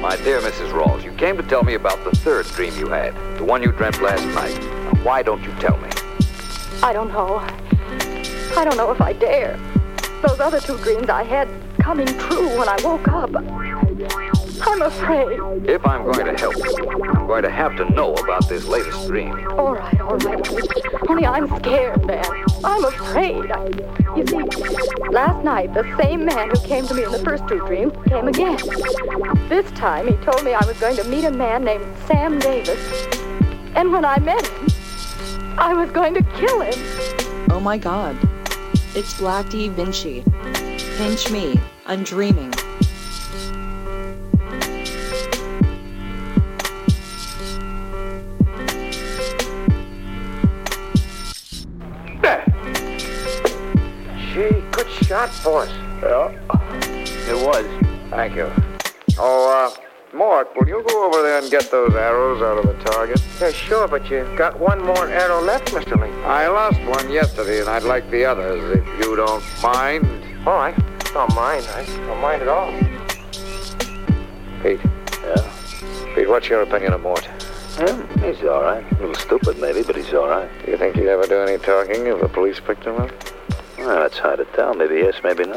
[0.00, 0.72] My dear Mrs.
[0.72, 3.72] Rawls, you came to tell me about the third dream you had, the one you
[3.72, 4.58] dreamt last night.
[4.60, 5.90] Now, why don't you tell me?
[6.82, 7.38] I don't know.
[8.56, 9.58] I don't know if I dare.
[10.26, 11.48] Those other two dreams I had
[11.78, 13.34] coming true when I woke up.
[14.66, 15.38] I'm afraid.
[15.68, 16.87] If I'm going to help you,
[17.28, 19.46] going to have to know about this latest dream.
[19.50, 21.10] All right, all right.
[21.10, 22.24] Only I'm scared, man.
[22.64, 23.50] I'm afraid.
[23.50, 23.66] I,
[24.16, 24.38] you see,
[25.10, 28.28] last night, the same man who came to me in the first two dreams came
[28.28, 28.56] again.
[29.50, 32.80] This time, he told me I was going to meet a man named Sam Davis.
[33.76, 34.68] And when I met him,
[35.58, 36.74] I was going to kill him.
[37.50, 38.16] Oh my god.
[38.94, 40.24] It's Black DaVinci.
[40.96, 41.60] Pinch me.
[41.84, 42.54] I'm dreaming.
[54.78, 55.68] Good shot, boss.
[56.02, 56.30] Yeah,
[57.28, 57.66] it was.
[58.10, 58.50] Thank you.
[59.18, 62.84] Oh, uh, Mort, will you go over there and get those arrows out of the
[62.84, 63.20] target?
[63.40, 66.00] Yeah, sure, but you've got one more arrow left, Mr.
[66.00, 66.10] Lee.
[66.24, 70.06] I lost one yesterday, and I'd like the others, if you don't mind.
[70.46, 70.76] All right.
[71.12, 71.66] Don't mind.
[71.74, 72.70] I don't mind at all.
[74.62, 74.80] Pete.
[75.24, 76.14] Yeah?
[76.14, 77.28] Pete, what's your opinion of Mort?
[77.78, 78.84] Yeah, he's all right.
[78.92, 80.50] A little stupid, maybe, but he's all right.
[80.64, 83.10] Do you think he'd ever do any talking if the police picked him up?
[83.88, 84.74] Well, that's hard to tell.
[84.74, 85.46] Maybe yes, maybe no.